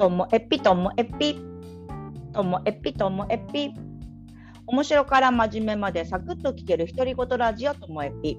[0.00, 1.38] ともえぴともえぴ
[2.32, 3.70] ともえぴともえぴ
[4.66, 8.38] 面白から真面目までサクッと聞ける独り言ラジオともえぴ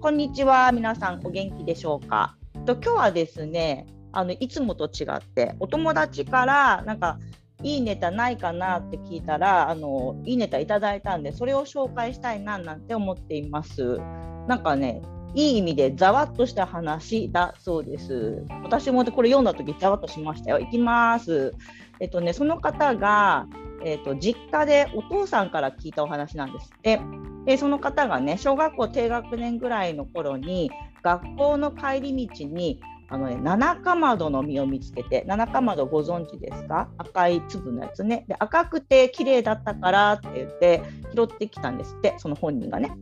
[0.00, 2.36] こんにちは皆さんお元気でしょうか？
[2.64, 7.18] と今日はですねあのいつもと違ってお友達からなんか
[7.64, 13.98] いいネタないかなって聞いたらあのいいネタいただいたんでそれを紹介したいななんて思っています。
[14.46, 15.02] なんかね
[15.34, 18.44] いい意味でざわっとした話だそうです。
[18.64, 20.58] 私もこれ読んだ時ざわっとしましたよ。
[20.58, 21.54] いきます。
[22.00, 23.46] えっとね、その方が、
[23.84, 27.00] えっと、実家でお父さんから聞いたお話なんですって。
[27.46, 30.70] でその方がね小学校低学年ぐらいの頃に
[31.02, 36.88] 学校の帰り道にあのね、七かまどの実を見つけて、七かまどご存知ですか？
[36.96, 38.24] 赤い粒のやつね。
[38.28, 40.82] で赤くて綺麗だったからって言って
[41.14, 42.92] 拾ってきたんですって、その本人がね。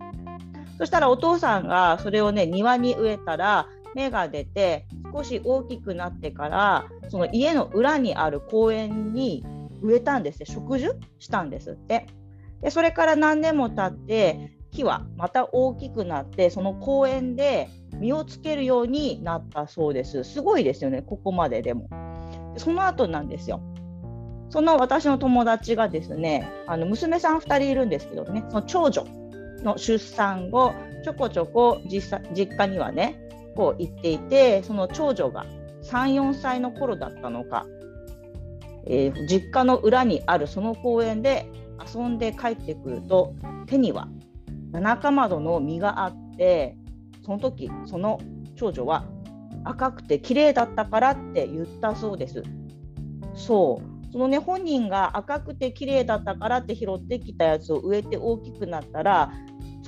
[0.79, 9.45] そしたらお父さんがそれをね庭に植えたら芽が出て少し大きくなってからその家の裏にある公園に
[9.83, 10.47] 植えたんですよ。
[10.49, 12.07] 植樹したんですって。
[12.63, 17.69] でそれから何年も経って木はまた大きくなってその公園で
[18.01, 20.25] 実をつけるようになったそうです。
[20.25, 21.89] すごいですよねここまででも。
[22.57, 23.61] その後なんですよ。
[24.51, 29.07] その私の友達がですねあの娘さん2人いるんですけどねその長女。
[29.65, 33.21] の出産後ちょこちょこ実実家にはね
[33.57, 35.47] こう行っていてその長女が
[35.83, 37.67] 34歳の頃だったのか、
[38.87, 41.47] えー、実家の裏にあるその公園で
[41.93, 43.35] 遊んで帰ってくると
[43.67, 44.09] 手には
[44.73, 46.77] 七かまどの実があって
[47.25, 48.21] その時その
[48.57, 49.07] 長女は
[49.65, 52.43] 赤くて綺麗だったからって言ったそうです。
[53.35, 59.31] そうそのね本人が赤くて綺麗だったからって拾ってきたやつを植えて大きくなったら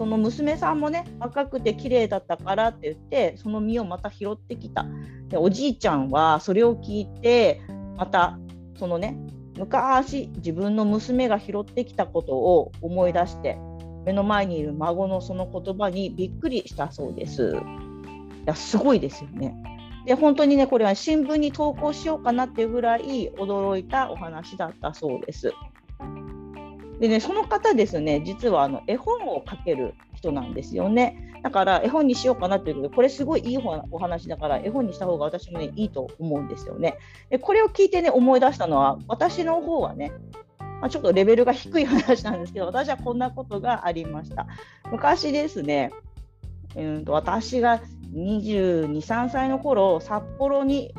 [0.01, 4.87] その娘さんもね赤くて綺麗だったからって言ってその実をまた拾ってきた
[5.29, 7.61] でおじいちゃんはそれを聞いて
[7.99, 8.39] また
[8.79, 9.19] そのね
[9.59, 13.59] 昔自分の娘が拾ってきたことを思い出して
[14.07, 17.53] 目の前にいる孫のその言葉にびっくりしたそうです。
[17.53, 19.55] いやすごいですよね。
[20.07, 25.53] で本当にねこれは新聞に投稿しようかなっていうぐらい驚いたお話だったそうです。
[27.01, 31.33] でね、その方ですね、実はあの絵本を書ける人なんですよね。
[31.43, 33.59] だから絵本にしようかなということ、これすごいいい
[33.91, 36.99] お話だから絵本にした方が私もね、いいと思うんですよね。
[37.31, 40.13] でこれを聞いてね、思い出したのは、私の方はね、
[40.59, 44.47] まあ、ちょっとレベルが低い話なんですけど、私はこんなことがありました。
[44.91, 45.93] 昔ですね、
[46.77, 47.81] うんと私が
[48.15, 50.95] 22、3歳の頃札幌に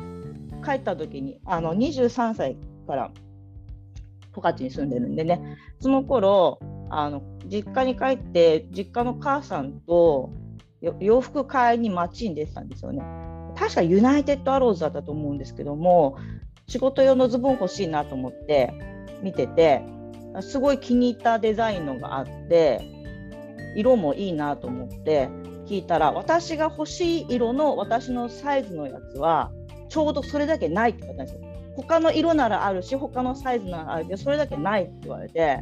[0.64, 2.56] 帰った時に、あの23歳
[2.88, 3.12] から
[4.34, 6.58] 十勝に住んでるんでねその頃
[6.90, 10.30] あの実家に帰って実家の母さんと
[11.00, 13.02] 洋服買いに街に出てたんですよね
[13.56, 16.18] 確かユナイテッドアローズだったと思うんですけども
[16.66, 18.72] 仕事用のズボン欲しいなと思って
[19.22, 19.82] 見てて
[20.40, 22.80] すごい気に入ったデザインのがあって
[23.76, 25.28] 色もいいなと思って
[25.66, 29.50] 聞いたら私が欲しい色の私のサイズのやつは
[29.88, 31.51] ちょうどそれだけないって言ったんですよ。
[31.76, 35.60] 他の色ならあるし他のサイズならあるけどそれだけないって言われて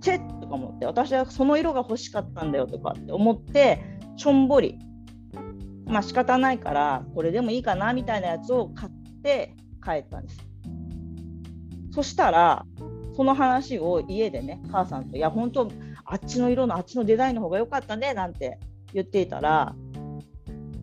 [0.00, 3.82] チェッとか思って私はその色が欲しかったんだよとかって思って
[4.16, 4.78] ちょんぼり。
[5.86, 8.92] まあ仕方ないからこれでもいいかなみたいなやつを買っ
[9.22, 10.38] て帰ったんです。
[11.92, 12.64] そしたら
[13.16, 15.68] その話を家でね母さんと「いや本当
[16.04, 18.60] あっちの色のあっちのデザインの方が良かったね」なんて
[18.94, 19.74] 言っていたら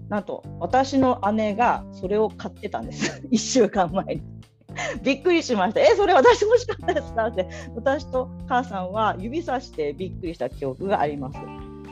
[0.09, 3.23] なんと私の姉がそれを買ってたんです。
[3.31, 4.36] 1週間前に。
[5.03, 5.81] びっくりしました。
[5.81, 11.39] え、それ私欲しかったですかって、私と母さんは指さしてびっくりした記憶があります。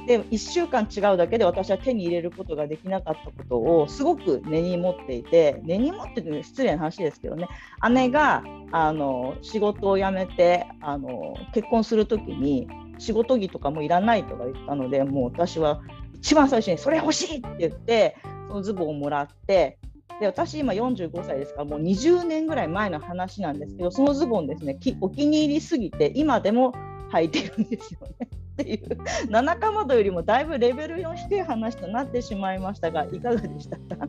[0.08, 7.48] で、1週間違うだけで私は手に入れることができなかったことをすごく根に持っていて、根に持ってて失礼な話ですけどね、
[7.92, 12.68] 姉があの仕事を辞めてあの結婚するときに、
[12.98, 15.82] 仕事着とかもいらないとか言ったので、もう私は
[16.16, 18.16] 一番最初にそれ欲しいって言って、
[18.48, 19.80] そのズボンをもらって、
[20.20, 26.74] で私今45歳ですからもう20年ぐらい前の話なんですけどそのズボンですねお気に入りすぎて今でも
[27.12, 28.30] 履いてるんですよね。
[28.54, 28.98] っていう
[29.30, 34.08] 七かまどよりもだいぶレベルの低い話となってしまいましたがいかがでしたか？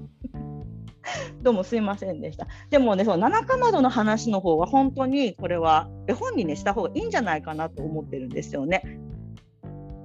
[1.42, 2.46] どうもすいませんでした。
[2.70, 8.82] でもね、その七かまどの話の方は本当にこれは絵本にねした方がいいんじゃないかなと思ってるんですよね。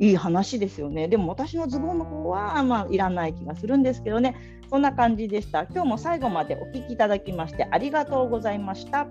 [0.02, 1.08] いい話ですよね。
[1.08, 4.36] でも私のズボンの方は、まあ、いらない気がするんですけどね。
[4.70, 5.64] そんな感じでした。
[5.66, 9.08] 今日も最後までお聴きいただきましてありがとうございました。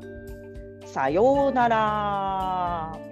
[0.85, 3.10] さようなら。